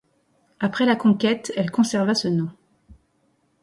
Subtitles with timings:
[0.59, 2.49] Après la conquête, elle conserva ce nom.